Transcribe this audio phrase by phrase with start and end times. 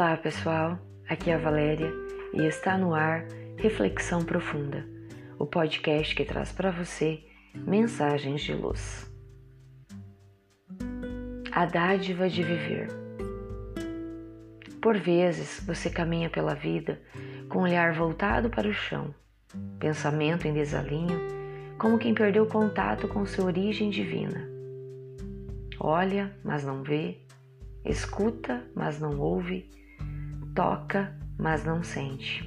[0.00, 1.92] Olá pessoal, aqui é a Valéria
[2.32, 3.22] e está no ar
[3.58, 4.82] Reflexão Profunda,
[5.38, 7.22] o podcast que traz para você
[7.54, 9.12] mensagens de luz.
[11.52, 12.88] A dádiva de viver.
[14.80, 16.98] Por vezes você caminha pela vida
[17.50, 19.14] com o olhar voltado para o chão,
[19.78, 21.20] pensamento em desalinho,
[21.78, 24.48] como quem perdeu contato com sua origem divina.
[25.78, 27.18] Olha, mas não vê,
[27.84, 29.78] escuta, mas não ouve
[30.54, 32.44] toca, mas não sente.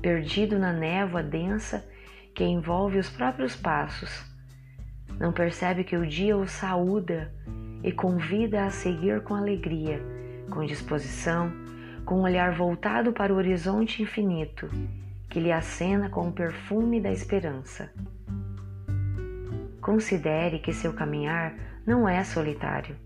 [0.00, 1.86] Perdido na névoa densa
[2.34, 4.24] que envolve os próprios passos,
[5.18, 7.32] não percebe que o dia o saúda
[7.82, 10.00] e convida a seguir com alegria,
[10.50, 11.52] com disposição,
[12.04, 14.68] com um olhar voltado para o horizonte infinito
[15.28, 17.92] que lhe acena com o perfume da esperança.
[19.80, 21.54] Considere que seu caminhar
[21.86, 22.96] não é solitário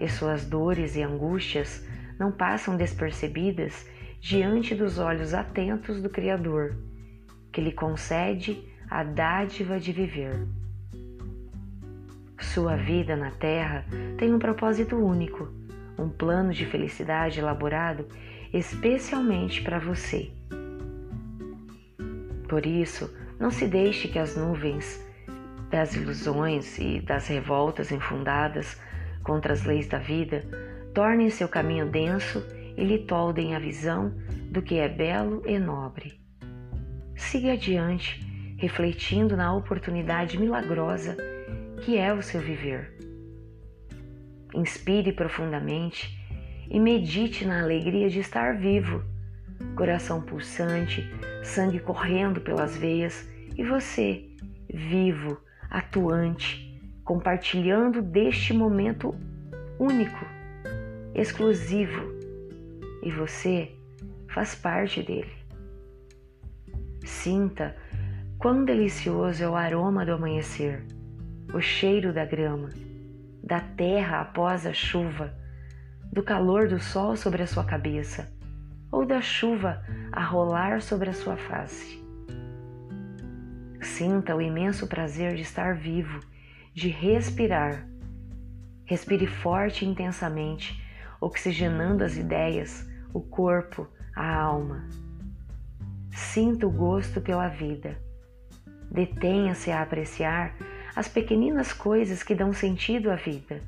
[0.00, 1.86] e suas dores e angústias
[2.20, 3.88] não passam despercebidas
[4.20, 6.76] diante dos olhos atentos do Criador,
[7.50, 10.46] que lhe concede a dádiva de viver.
[12.38, 13.86] Sua vida na Terra
[14.18, 15.48] tem um propósito único,
[15.98, 18.06] um plano de felicidade elaborado
[18.52, 20.30] especialmente para você.
[22.46, 25.02] Por isso, não se deixe que as nuvens
[25.70, 28.78] das ilusões e das revoltas infundadas
[29.22, 32.44] contra as leis da vida tornem seu caminho denso
[32.76, 34.14] e lhe toldem a visão
[34.50, 36.20] do que é belo e nobre.
[37.16, 38.20] Siga adiante,
[38.56, 41.16] refletindo na oportunidade milagrosa
[41.82, 42.96] que é o seu viver.
[44.54, 46.18] Inspire profundamente
[46.68, 49.02] e medite na alegria de estar vivo,
[49.76, 51.08] coração pulsante,
[51.42, 54.24] sangue correndo pelas veias e você,
[54.72, 55.38] vivo,
[55.70, 59.14] atuante, compartilhando deste momento
[59.78, 60.39] único
[61.14, 62.02] exclusivo
[63.02, 63.72] e você
[64.28, 65.32] faz parte dele.
[67.04, 67.76] Sinta
[68.38, 70.84] quão delicioso é o aroma do amanhecer,
[71.52, 72.68] o cheiro da grama,
[73.42, 75.34] da terra após a chuva,
[76.12, 78.30] do calor do sol sobre a sua cabeça
[78.90, 82.00] ou da chuva a rolar sobre a sua face.
[83.80, 86.20] Sinta o imenso prazer de estar vivo,
[86.74, 87.86] de respirar.
[88.84, 90.82] Respire forte e intensamente
[91.20, 93.86] oxigenando as ideias, o corpo,
[94.16, 94.84] a alma.
[96.12, 97.98] Sinta o gosto pela vida.
[98.90, 100.54] Detenha-se a apreciar
[100.96, 103.62] as pequeninas coisas que dão sentido à vida.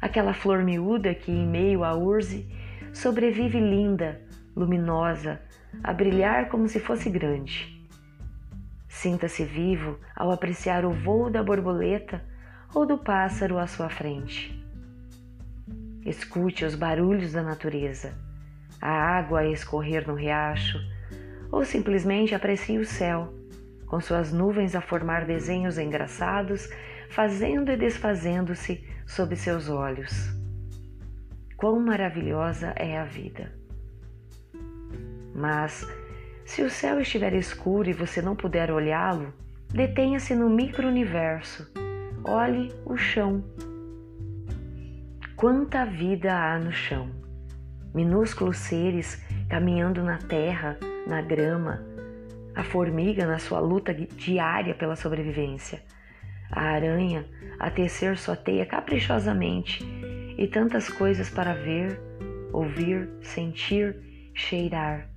[0.00, 2.48] Aquela flor miúda que, em meio à urze,
[2.92, 4.20] sobrevive linda,
[4.54, 5.40] luminosa,
[5.82, 7.80] a brilhar como se fosse grande.
[8.88, 12.22] Sinta-se vivo ao apreciar o voo da borboleta
[12.74, 14.59] ou do pássaro à sua frente.
[16.04, 18.14] Escute os barulhos da natureza,
[18.80, 20.78] a água a escorrer no riacho,
[21.52, 23.34] ou simplesmente aprecie o céu,
[23.86, 26.70] com suas nuvens a formar desenhos engraçados,
[27.10, 30.30] fazendo e desfazendo-se sob seus olhos.
[31.56, 33.52] Quão maravilhosa é a vida!
[35.34, 35.86] Mas,
[36.46, 39.34] se o céu estiver escuro e você não puder olhá-lo,
[39.68, 41.70] detenha-se no micro-universo.
[42.24, 43.44] Olhe o chão
[45.40, 47.10] Quanta vida há no chão!
[47.94, 51.82] Minúsculos seres caminhando na terra, na grama,
[52.54, 55.82] a formiga na sua luta diária pela sobrevivência,
[56.50, 57.24] a aranha
[57.58, 59.82] a tecer sua teia caprichosamente
[60.36, 61.98] e tantas coisas para ver,
[62.52, 63.96] ouvir, sentir,
[64.34, 65.08] cheirar,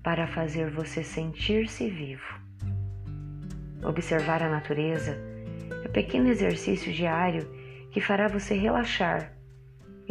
[0.00, 2.38] para fazer você sentir-se vivo.
[3.82, 5.18] Observar a natureza
[5.84, 7.50] é um pequeno exercício diário
[7.90, 9.39] que fará você relaxar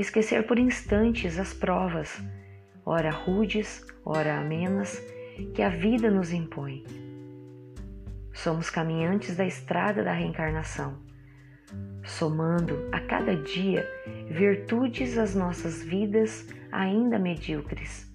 [0.00, 2.22] esquecer por instantes as provas,
[2.84, 5.02] ora rudes, ora amenas,
[5.54, 6.84] que a vida nos impõe.
[8.32, 10.98] Somos caminhantes da estrada da reencarnação,
[12.04, 13.88] somando a cada dia
[14.30, 18.08] virtudes às nossas vidas ainda medíocres,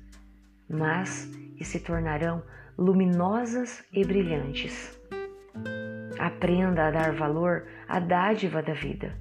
[0.70, 1.26] mas
[1.58, 2.44] que se tornarão
[2.78, 4.98] luminosas e brilhantes.
[6.18, 9.14] Aprenda a dar valor à dádiva da vida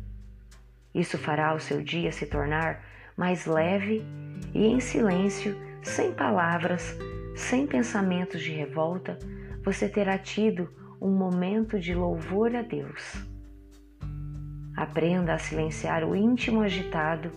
[0.95, 2.85] isso fará o seu dia se tornar
[3.17, 4.05] mais leve
[4.55, 6.97] e em silêncio, sem palavras,
[7.35, 9.19] sem pensamentos de revolta,
[9.65, 10.69] você terá tido
[11.01, 13.27] um momento de louvor a Deus.
[14.77, 17.31] Aprenda a silenciar o íntimo agitado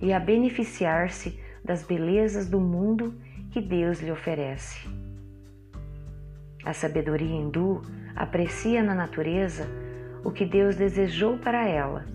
[0.00, 3.14] e a beneficiar-se das belezas do mundo
[3.50, 4.86] que Deus lhe oferece.
[6.64, 7.82] A sabedoria hindu
[8.16, 9.66] aprecia na natureza
[10.24, 12.06] o que Deus desejou para ela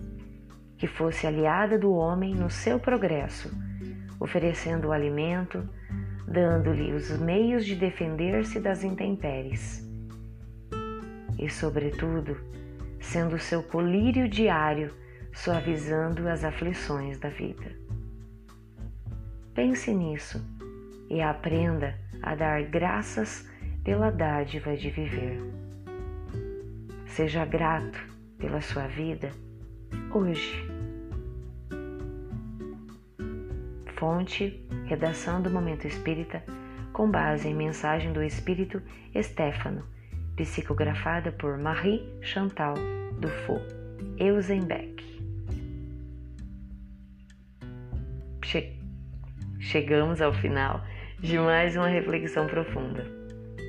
[0.80, 3.50] que fosse aliada do homem no seu progresso,
[4.18, 5.68] oferecendo o alimento,
[6.26, 9.86] dando-lhe os meios de defender-se das intempéries.
[11.38, 12.34] E, sobretudo,
[12.98, 14.94] sendo seu colírio diário,
[15.34, 17.76] suavizando as aflições da vida.
[19.54, 20.42] Pense nisso
[21.10, 23.46] e aprenda a dar graças
[23.84, 25.42] pela dádiva de viver.
[27.04, 27.98] Seja grato
[28.38, 29.30] pela sua vida
[30.10, 30.69] hoje.
[34.00, 36.42] Fonte: Redação do Momento Espírita,
[36.90, 38.80] com base em mensagem do Espírito
[39.14, 39.84] Estéfano,
[40.36, 42.72] psicografada por Marie Chantal
[43.20, 43.62] Dufault,
[44.16, 45.04] Eusenbeck.
[48.42, 48.74] Che
[49.58, 50.82] Chegamos ao final
[51.18, 53.04] de mais uma reflexão profunda.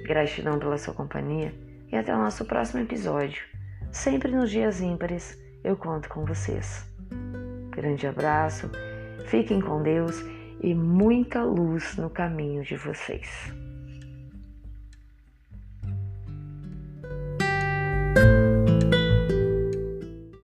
[0.05, 1.53] Gratidão pela sua companhia
[1.91, 3.43] e até o nosso próximo episódio.
[3.91, 6.89] Sempre nos dias ímpares eu conto com vocês.
[7.71, 8.71] Grande abraço,
[9.27, 10.23] fiquem com Deus
[10.61, 13.51] e muita luz no caminho de vocês.